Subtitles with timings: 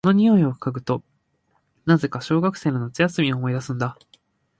[0.03, 1.03] この匂いを嗅ぐと、
[1.85, 3.99] なぜか小学生の夏休みを思い出すんだ。